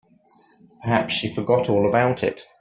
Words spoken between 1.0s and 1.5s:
she